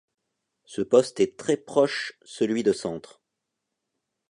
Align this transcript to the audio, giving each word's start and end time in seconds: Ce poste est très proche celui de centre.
Ce 0.65 0.81
poste 0.81 1.19
est 1.19 1.37
très 1.37 1.57
proche 1.57 2.17
celui 2.25 2.63
de 2.63 2.73
centre. 2.73 3.21